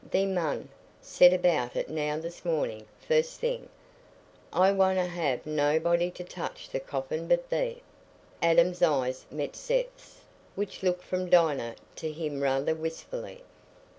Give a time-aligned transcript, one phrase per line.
[0.09, 0.69] Thee mun
[0.99, 3.69] set about it now this mornin' fust thing.
[4.51, 7.83] I wonna ha' nobody to touch the coffin but thee."
[8.41, 10.21] Adam's eyes met Seth's,
[10.55, 13.43] which looked from Dinah to him rather wistfully.